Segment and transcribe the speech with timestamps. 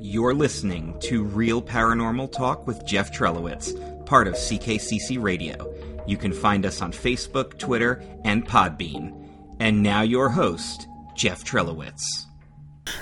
[0.00, 3.74] You're listening to Real Paranormal Talk with Jeff Trelowitz,
[4.06, 5.74] part of CKCC Radio.
[6.06, 9.28] You can find us on Facebook, Twitter, and Podbean.
[9.58, 12.26] And now your host, Jeff Trelowitz.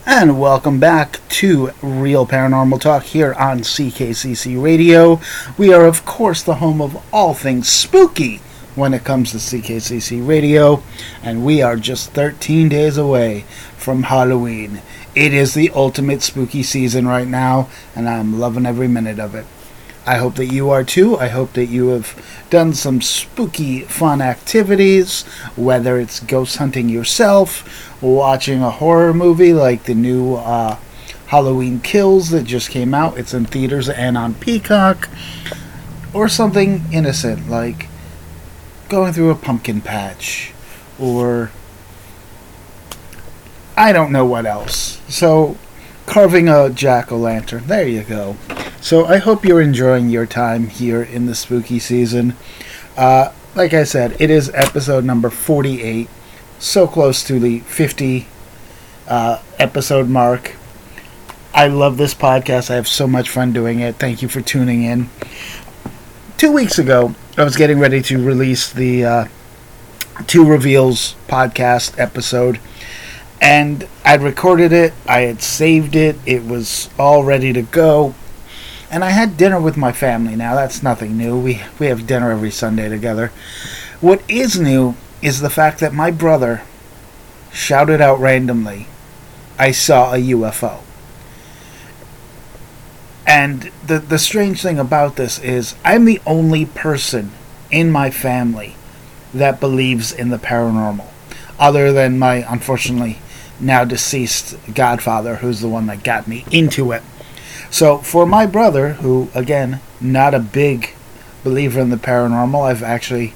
[0.06, 5.20] And welcome back to Real Paranormal Talk here on CKCC Radio.
[5.58, 8.40] We are, of course, the home of all things spooky
[8.76, 10.82] when it comes to CKCC Radio,
[11.22, 13.44] and we are just 13 days away
[13.76, 14.82] from Halloween.
[15.14, 19.46] It is the ultimate spooky season right now, and I'm loving every minute of it.
[20.06, 21.16] I hope that you are too.
[21.16, 22.14] I hope that you have
[22.50, 25.24] done some spooky, fun activities,
[25.56, 30.76] whether it's ghost hunting yourself, watching a horror movie like the new uh,
[31.28, 33.18] Halloween Kills that just came out.
[33.18, 35.08] It's in theaters and on Peacock,
[36.14, 37.88] or something innocent like
[38.88, 40.52] going through a pumpkin patch,
[40.98, 41.50] or
[43.76, 45.00] I don't know what else.
[45.08, 45.56] So,
[46.06, 47.66] carving a jack o' lantern.
[47.66, 48.36] There you go.
[48.80, 52.36] So, I hope you're enjoying your time here in the spooky season.
[52.96, 56.08] Uh, like I said, it is episode number 48.
[56.58, 58.26] So close to the 50
[59.08, 60.56] uh, episode mark.
[61.54, 62.70] I love this podcast.
[62.70, 63.96] I have so much fun doing it.
[63.96, 65.08] Thank you for tuning in.
[66.36, 69.24] Two weeks ago, I was getting ready to release the uh,
[70.26, 72.58] Two Reveals podcast episode
[73.42, 78.14] and I'd recorded it, I had saved it, it was all ready to go.
[78.90, 80.54] And I had dinner with my family now.
[80.54, 81.38] That's nothing new.
[81.38, 83.32] We we have dinner every Sunday together.
[84.00, 86.62] What is new is the fact that my brother
[87.52, 88.86] shouted out randomly,
[89.58, 90.85] "I saw a UFO."
[93.26, 97.32] And the the strange thing about this is I'm the only person
[97.70, 98.76] in my family
[99.34, 101.06] that believes in the paranormal
[101.58, 103.18] other than my unfortunately
[103.58, 107.02] now deceased godfather, who's the one that got me into it.
[107.70, 110.94] So, for my brother, who, again, not a big
[111.42, 113.34] believer in the paranormal, I've actually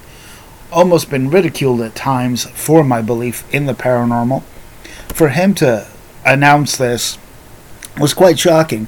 [0.71, 4.43] almost been ridiculed at times for my belief in the paranormal.
[5.09, 5.89] For him to
[6.25, 7.19] announce this
[7.99, 8.87] was quite shocking.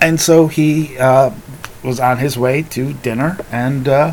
[0.00, 1.30] And so he uh,
[1.82, 4.12] was on his way to dinner and uh,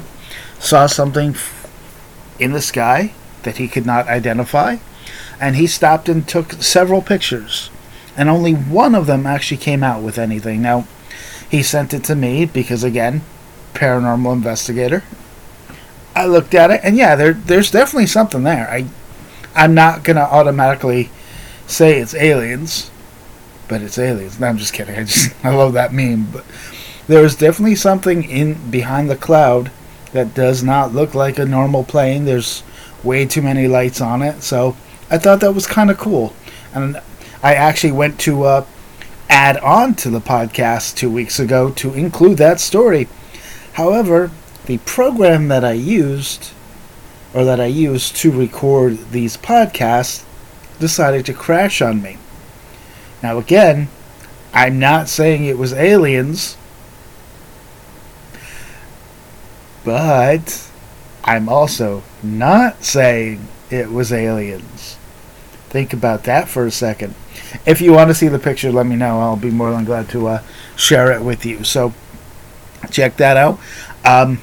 [0.60, 1.36] saw something
[2.40, 4.78] in the sky that he could not identify
[5.40, 7.70] and he stopped and took several pictures,
[8.16, 10.62] and only one of them actually came out with anything.
[10.62, 10.88] Now,
[11.50, 13.22] he sent it to me because, again,
[13.74, 15.04] paranormal investigator.
[16.16, 18.68] I looked at it, and yeah, there, there's definitely something there.
[18.70, 18.88] I,
[19.56, 21.12] I'm not gonna automatically
[21.68, 22.90] say it's aliens,
[23.68, 24.40] but it's aliens.
[24.40, 24.96] No, I'm just kidding.
[24.96, 26.46] I just I love that meme, but
[27.08, 29.72] there's definitely something in behind the cloud
[30.14, 32.26] that does not look like a normal plane.
[32.26, 32.64] There's
[33.04, 34.76] way too many lights on it, so
[35.10, 36.34] I thought that was kind of cool.
[36.74, 37.02] And
[37.44, 38.66] I actually went to uh,
[39.30, 43.08] add on to the podcast two weeks ago to include that story.
[43.74, 44.32] However,
[44.66, 46.52] the program that I used,
[47.34, 50.26] or that I used to record these podcasts,
[50.80, 52.18] decided to crash on me.
[53.22, 53.90] Now, again,
[54.54, 56.58] I'm not saying it was aliens,
[59.84, 60.70] but
[61.24, 64.98] I'm also not saying it was aliens.
[65.70, 67.14] Think about that for a second.
[67.66, 69.20] If you want to see the picture, let me know.
[69.20, 70.44] I'll be more than glad to uh,
[70.76, 71.64] share it with you.
[71.64, 71.94] So
[72.90, 73.60] check that out.
[74.06, 74.42] Um,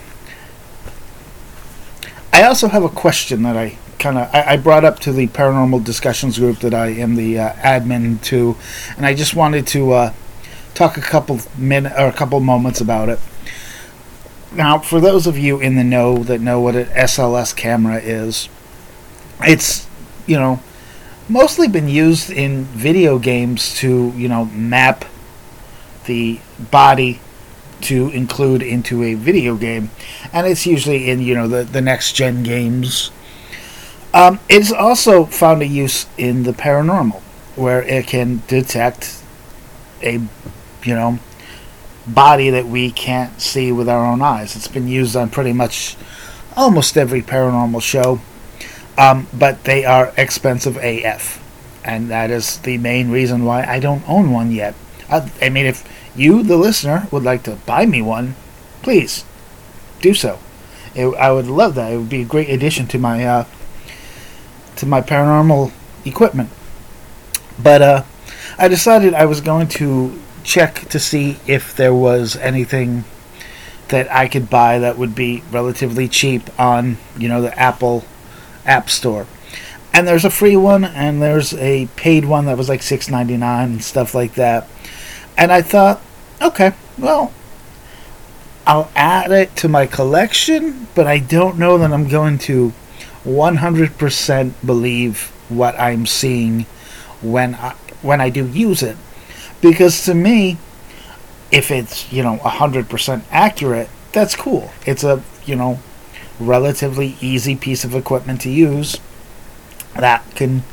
[2.33, 5.29] I also have a question that I kind of I, I, brought up to the
[5.29, 8.57] paranormal discussions group that I am the uh, admin to,
[8.97, 10.13] and I just wanted to uh,
[10.75, 13.21] talk a couple minute or a couple moments about it.
[14.53, 18.49] Now, for those of you in the know that know what an SLS camera is,
[19.41, 19.87] it's
[20.27, 20.61] you know
[21.29, 25.05] mostly been used in video games to, you know, map
[26.07, 26.39] the
[26.71, 27.21] body
[27.81, 29.91] to include into a video game.
[30.33, 33.11] And it's usually in, you know, the, the next gen games.
[34.15, 37.21] Um, it's also found a use in the paranormal,
[37.57, 39.23] where it can detect
[40.03, 40.21] a,
[40.85, 41.19] you know,
[42.07, 44.57] body that we can't see with our own eyes.
[44.57, 45.97] It's been used on pretty much
[46.57, 48.21] almost every paranormal show
[48.97, 51.43] um, but they are expensive AF.
[51.85, 54.75] And that is the main reason why I don't own one yet.
[55.11, 55.85] I, I mean, if
[56.17, 58.37] you, the listener, would like to buy me one,
[58.83, 59.25] please
[60.01, 60.39] do so.
[60.95, 61.93] It, I would love that.
[61.93, 63.45] It would be a great addition to my uh,
[64.77, 65.73] to my paranormal
[66.05, 66.51] equipment.
[67.63, 68.03] But uh,
[68.59, 73.05] I decided I was going to check to see if there was anything
[73.89, 78.05] that I could buy that would be relatively cheap on, you know, the Apple
[78.65, 79.27] App Store.
[79.93, 83.85] And there's a free one and there's a paid one that was like $6.99 and
[83.85, 84.69] stuff like that.
[85.37, 86.01] And I thought,
[86.43, 87.33] okay, well,
[88.67, 92.73] I'll add it to my collection, but I don't know that I'm going to
[93.25, 96.67] 100% believe what I'm seeing
[97.21, 98.97] when I when I do use it.
[99.63, 100.59] Because to me,
[101.51, 104.71] if it's, you know, 100% accurate, that's cool.
[104.85, 105.79] It's a, you know,
[106.39, 108.99] relatively easy piece of equipment to use
[109.95, 110.65] that can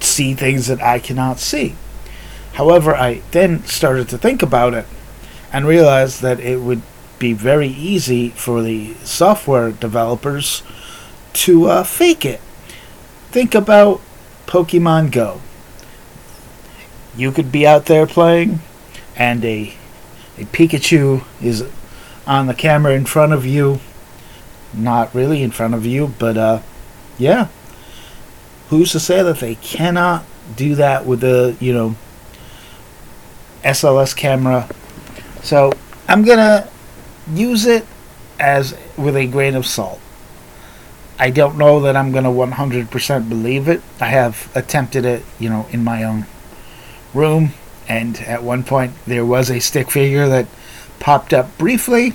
[0.00, 1.74] see things that I cannot see.
[2.54, 4.86] However, I then started to think about it
[5.52, 6.82] and realized that it would
[7.18, 10.62] be very easy for the software developers
[11.38, 12.40] to uh, fake it.
[13.30, 14.00] Think about
[14.46, 15.40] Pokemon Go.
[17.16, 18.60] You could be out there playing,
[19.16, 19.74] and a
[20.38, 21.64] a Pikachu is
[22.26, 23.80] on the camera in front of you.
[24.72, 26.60] Not really in front of you, but uh,
[27.18, 27.48] yeah.
[28.68, 30.24] Who's to say that they cannot
[30.56, 31.96] do that with the you know
[33.64, 34.68] SLS camera?
[35.42, 35.72] So
[36.06, 36.68] I'm gonna
[37.34, 37.86] use it
[38.38, 40.00] as with a grain of salt.
[41.18, 43.82] I don't know that I'm going to 100% believe it.
[44.00, 46.26] I have attempted it, you know, in my own
[47.12, 47.52] room,
[47.88, 50.46] and at one point there was a stick figure that
[51.00, 52.10] popped up briefly,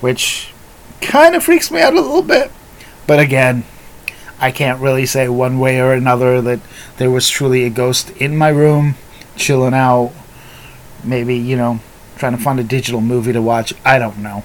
[0.00, 0.52] which
[1.00, 2.50] kind of freaks me out a little bit.
[3.06, 3.64] But again,
[4.38, 6.60] I can't really say one way or another that
[6.98, 8.94] there was truly a ghost in my room,
[9.36, 10.12] chilling out,
[11.04, 11.80] maybe, you know,
[12.16, 13.74] trying to find a digital movie to watch.
[13.84, 14.44] I don't know.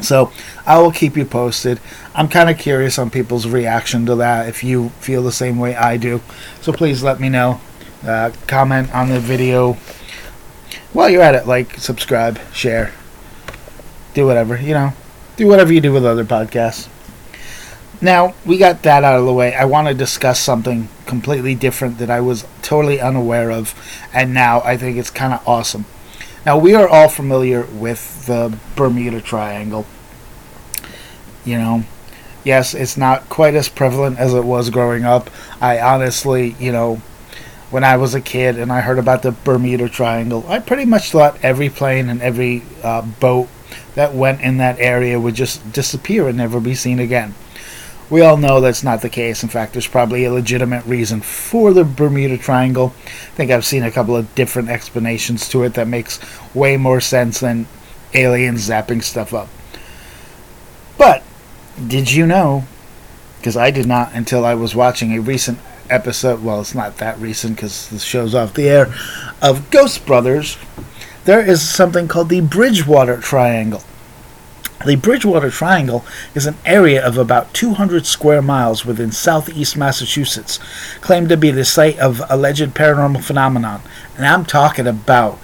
[0.00, 0.30] So
[0.66, 1.80] I will keep you posted.
[2.16, 5.76] I'm kind of curious on people's reaction to that if you feel the same way
[5.76, 6.22] I do.
[6.62, 7.60] So please let me know.
[8.02, 9.74] Uh, comment on the video.
[10.94, 12.94] While you're at it, like, subscribe, share,
[14.14, 14.94] do whatever, you know.
[15.36, 16.88] Do whatever you do with other podcasts.
[18.00, 19.54] Now, we got that out of the way.
[19.54, 23.74] I want to discuss something completely different that I was totally unaware of,
[24.14, 25.84] and now I think it's kind of awesome.
[26.46, 29.84] Now, we are all familiar with the Bermuda Triangle.
[31.44, 31.84] You know,
[32.46, 35.28] yes, it's not quite as prevalent as it was growing up.
[35.60, 37.02] I honestly, you know,
[37.70, 41.10] when I was a kid and I heard about the Bermuda Triangle, I pretty much
[41.10, 43.48] thought every plane and every uh, boat
[43.96, 47.34] that went in that area would just disappear and never be seen again.
[48.08, 49.42] We all know that's not the case.
[49.42, 52.94] In fact, there's probably a legitimate reason for the Bermuda Triangle.
[53.04, 56.20] I think I've seen a couple of different explanations to it that makes
[56.54, 57.66] way more sense than
[58.14, 59.48] aliens zapping stuff up.
[60.96, 61.24] But
[61.84, 62.64] did you know?
[63.38, 65.58] Because I did not until I was watching a recent
[65.90, 66.42] episode.
[66.42, 68.94] Well, it's not that recent because the show's off the air.
[69.40, 70.56] Of Ghost Brothers.
[71.24, 73.82] There is something called the Bridgewater Triangle.
[74.84, 80.60] The Bridgewater Triangle is an area of about 200 square miles within southeast Massachusetts,
[81.00, 83.80] claimed to be the site of alleged paranormal phenomenon.
[84.16, 85.40] And I'm talking about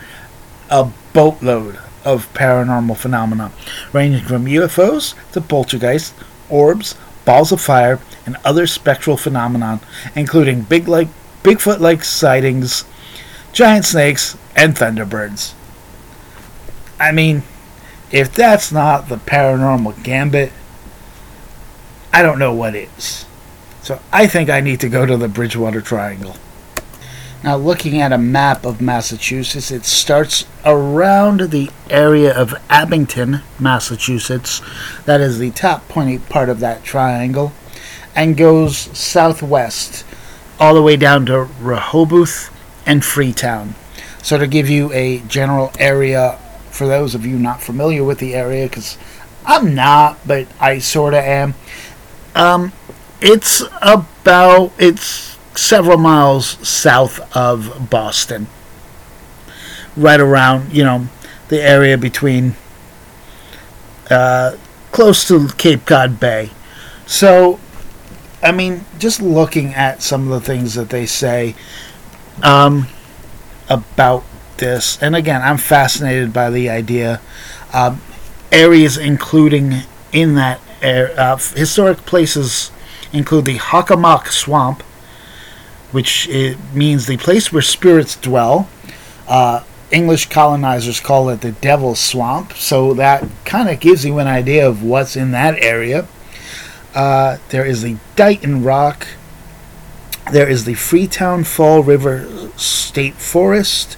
[0.70, 3.52] a boatload of paranormal phenomena,
[3.92, 6.14] ranging from UFOs to poltergeists,
[6.50, 6.94] orbs,
[7.24, 9.80] balls of fire, and other spectral phenomena,
[10.14, 11.08] including big like
[11.42, 12.84] Bigfoot-like sightings,
[13.52, 15.54] giant snakes, and thunderbirds.
[17.00, 17.42] I mean,
[18.12, 20.52] if that's not the paranormal gambit,
[22.12, 23.24] I don't know what is.
[23.82, 26.36] So I think I need to go to the Bridgewater Triangle.
[27.44, 34.62] Now, looking at a map of Massachusetts, it starts around the area of Abington, Massachusetts.
[35.06, 37.52] That is the top pointy part of that triangle,
[38.14, 40.04] and goes southwest
[40.60, 42.50] all the way down to Rehoboth
[42.86, 43.74] and Freetown.
[44.22, 46.38] So, to give you a general area
[46.70, 48.96] for those of you not familiar with the area, because
[49.44, 51.54] I'm not, but I sort of am.
[52.36, 52.72] Um,
[53.20, 58.46] it's about it's several miles south of Boston,
[59.96, 61.06] right around you know
[61.48, 62.54] the area between
[64.10, 64.56] uh,
[64.90, 66.50] close to Cape Cod Bay.
[67.06, 67.58] So,
[68.42, 71.54] I mean, just looking at some of the things that they say
[72.42, 72.86] um,
[73.68, 74.24] about
[74.58, 77.20] this, and again, I'm fascinated by the idea.
[77.72, 77.96] Uh,
[78.52, 79.72] areas including
[80.12, 82.70] in that uh, historic places
[83.12, 84.82] include the Hockomock Swamp,
[85.92, 86.28] which
[86.74, 88.68] means the place where spirits dwell.
[89.28, 94.26] Uh, English colonizers call it the Devil's Swamp, so that kind of gives you an
[94.26, 96.08] idea of what's in that area.
[96.94, 99.06] Uh, there is the Dighton Rock.
[100.32, 103.96] There is the Freetown Fall River State Forest.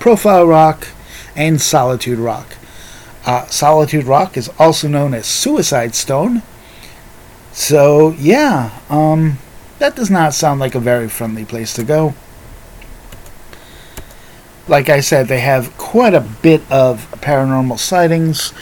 [0.00, 0.88] Profile Rock,
[1.36, 2.56] and Solitude Rock.
[3.24, 6.42] Uh, Solitude Rock is also known as Suicide Stone.
[7.52, 9.38] So, yeah, um,
[9.80, 12.14] that does not sound like a very friendly place to go.
[14.70, 18.54] like I said, they have quite a bit of paranormal sightings.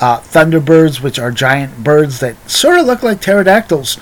[0.00, 3.96] Uh, thunderbirds, which are giant birds that sort of look like pterodactyls,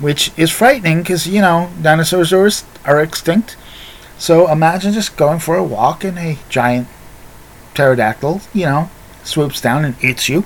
[0.00, 2.50] which is frightening because, you know, dinosaurs are,
[2.84, 3.56] are extinct.
[4.18, 6.88] So imagine just going for a walk and a giant
[7.74, 8.90] pterodactyl, you know,
[9.24, 10.44] swoops down and eats you.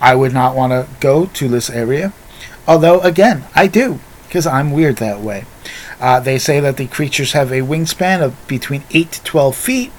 [0.00, 2.12] I would not want to go to this area.
[2.66, 4.00] Although, again, I do,
[4.34, 5.44] because I'm weird that way.
[6.00, 9.92] Uh, they say that the creatures have a wingspan of between 8 to 12 feet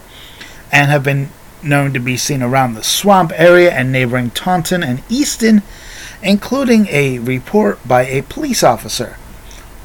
[0.73, 1.29] and have been
[1.63, 5.63] known to be seen around the swamp area and neighboring Taunton and Easton,
[6.21, 9.15] including a report by a police officer.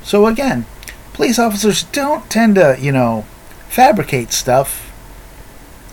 [0.03, 0.67] So, again,
[1.13, 3.27] police officers don't tend to, you know,
[3.69, 4.91] fabricate stuff,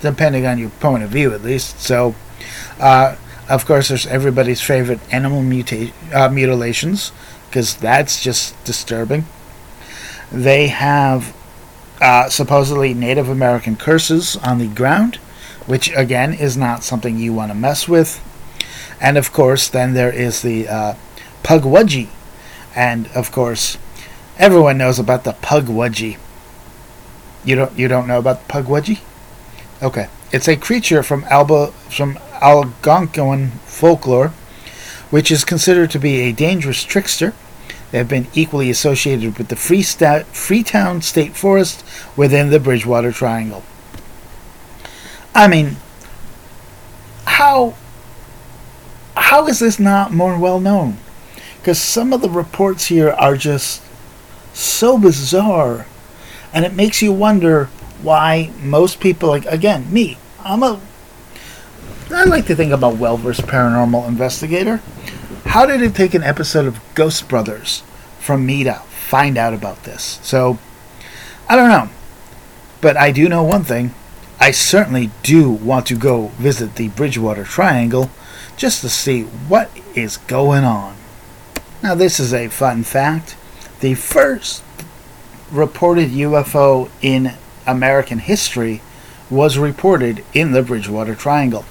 [0.02, 1.80] depending on your point of view at least.
[1.80, 2.16] So,
[2.80, 7.12] uh, of course, there's everybody's favorite animal muta- uh, mutilations,
[7.50, 9.26] because that's just disturbing.
[10.32, 11.36] They have
[12.02, 15.16] uh, supposedly Native American curses on the ground,
[15.66, 18.24] which again is not something you want to mess with.
[19.00, 20.94] And of course, then there is the uh,
[21.44, 22.10] Pukwudgie.
[22.76, 23.78] And of course,
[24.38, 26.18] everyone knows about the Pukwudgie.
[27.44, 29.00] You don't you don't know about the Pukwudgie?
[29.82, 30.10] Okay.
[30.32, 34.34] It's a creature from Alba from Algonquin folklore,
[35.10, 37.34] which is considered to be a dangerous trickster
[37.92, 41.86] they have been equally associated with the Free Freetown State Forest
[42.18, 43.64] within the Bridgewater Triangle.
[45.34, 45.78] I mean,
[47.26, 47.76] how
[49.16, 50.98] how is this not more well known?
[51.60, 53.82] Because some of the reports here are just
[54.54, 55.86] so bizarre,
[56.54, 57.66] and it makes you wonder
[58.02, 60.82] why most people, like again, me, I'm a
[62.10, 64.78] I like to think about well versed paranormal investigator.
[65.46, 67.84] How did it take an episode of Ghost Brothers
[68.20, 70.20] from me to find out about this?
[70.24, 70.58] So,
[71.50, 71.90] I don't know.
[72.80, 73.94] But I do know one thing.
[74.40, 78.10] I certainly do want to go visit the Bridgewater Triangle
[78.56, 80.96] just to see what is going on.
[81.84, 83.36] Now, this is a fun fact.
[83.82, 84.64] The first
[85.52, 87.34] reported UFO in
[87.66, 88.82] American history
[89.30, 91.66] was reported in the Bridgewater Triangle.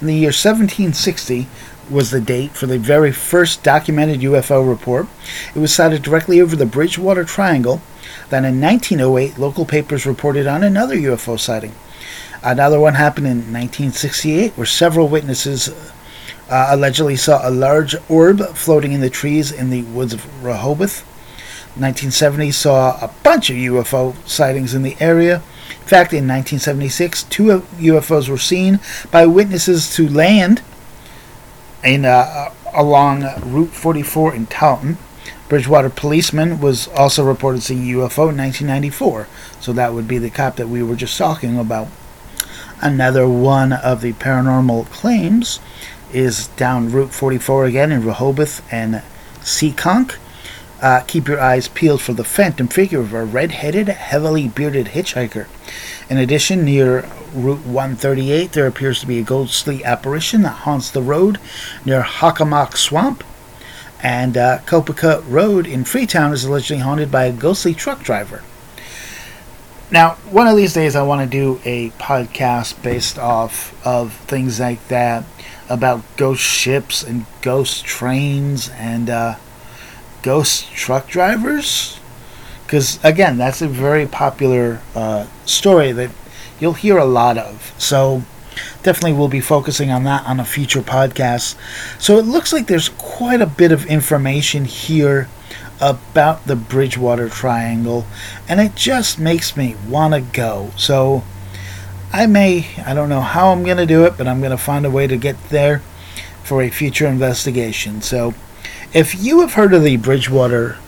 [0.00, 1.48] In the year 1760,
[1.90, 5.06] was the date for the very first documented UFO report.
[5.54, 7.80] It was sighted directly over the Bridgewater Triangle.
[8.30, 11.74] Then in 1908, local papers reported on another UFO sighting.
[12.42, 15.70] Another one happened in 1968, where several witnesses
[16.48, 21.04] uh, allegedly saw a large orb floating in the trees in the woods of Rehoboth.
[21.74, 25.42] 1970 saw a bunch of UFO sightings in the area.
[25.70, 30.62] In fact, in 1976, two UFOs were seen by witnesses to land
[31.84, 34.98] in uh, along Route 44 in Taunton.
[35.48, 39.26] Bridgewater policeman was also reported seeing UFO in 1994,
[39.60, 41.88] so that would be the cop that we were just talking about.
[42.80, 45.58] Another one of the paranormal claims
[46.12, 49.02] is down Route 44 again in Rehoboth and
[49.40, 50.16] Seekonk.
[50.80, 54.88] Uh, keep your eyes peeled for the phantom figure of a red headed, heavily bearded
[54.88, 55.46] hitchhiker.
[56.08, 61.02] In addition, near Route 138, there appears to be a ghostly apparition that haunts the
[61.02, 61.38] road
[61.84, 63.24] near Hockomock Swamp.
[64.00, 64.60] And uh,
[65.26, 68.42] Road in Freetown is allegedly haunted by a ghostly truck driver.
[69.90, 74.60] Now, one of these days, I want to do a podcast based off of things
[74.60, 75.24] like that
[75.68, 79.36] about ghost ships and ghost trains and uh,
[80.22, 81.98] ghost truck drivers.
[82.64, 86.10] Because, again, that's a very popular uh, story that
[86.60, 87.72] you'll hear a lot of.
[87.78, 88.22] So
[88.82, 91.56] definitely we'll be focusing on that on a future podcast.
[91.98, 95.28] So it looks like there's quite a bit of information here
[95.80, 98.04] about the Bridgewater Triangle,
[98.48, 100.72] and it just makes me want to go.
[100.76, 101.22] So
[102.12, 104.56] I may, I don't know how I'm going to do it, but I'm going to
[104.58, 105.80] find a way to get there
[106.42, 108.02] for a future investigation.
[108.02, 108.34] So
[108.92, 110.78] if you have heard of the Bridgewater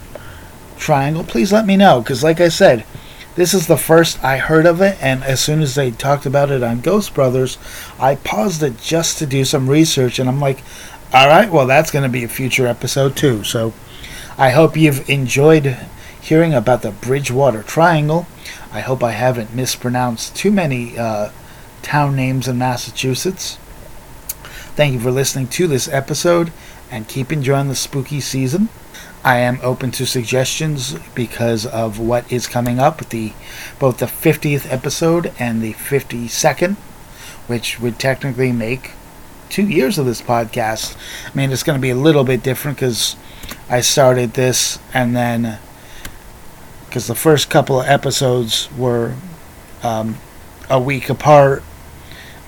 [0.79, 2.85] Triangle, please let me know, because like I said,
[3.37, 6.51] this is the first I heard of it, and as soon as they talked about
[6.51, 7.59] it on Ghost Brothers,
[7.99, 10.63] I paused it just to do some research, and I'm like,
[11.13, 13.45] all right, well, that's going to be a future episode too.
[13.45, 13.73] So
[14.37, 15.77] I hope you've enjoyed
[16.21, 18.27] hearing about the Bridgewater Triangle.
[18.73, 21.31] I hope I haven't mispronounced too many uh,
[21.83, 23.57] town names in Massachusetts.
[24.77, 26.53] Thank you for listening to this episode,
[26.91, 28.69] and keep enjoying the spooky season.
[29.23, 33.33] I am open to suggestions because of what is coming up with the
[33.79, 36.77] both the 50th episode and the 52nd,
[37.47, 38.93] which would technically make
[39.51, 40.97] two years of this podcast.
[41.27, 43.17] I mean, it's going to be a little bit different because
[43.69, 45.59] I started this and then
[46.87, 49.15] because the first couple of episodes were
[49.83, 50.17] um,
[50.69, 51.63] a week apart,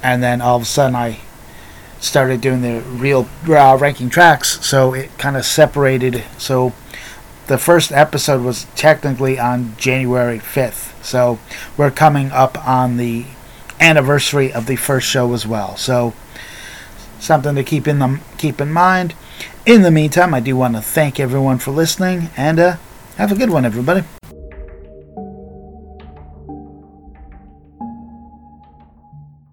[0.03, 1.21] and then all of a sudden I
[2.03, 6.25] started doing the real uh, ranking tracks, so it kind of separated.
[6.37, 6.73] So
[7.47, 11.39] the first episode was technically on January 5th, so
[11.77, 13.25] we're coming up on the
[13.81, 15.77] anniversary of the first show as well.
[15.77, 16.13] So
[17.21, 19.15] something to keep in the keep in mind.
[19.65, 22.77] In the meantime, I do want to thank everyone for listening, and uh,
[23.17, 24.03] have a good one, everybody.